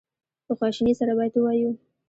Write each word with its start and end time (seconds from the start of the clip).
په 0.45 0.53
خواشینی 0.59 0.93
سره 0.99 1.13
باید 1.17 1.33
ووایو. 1.35 1.71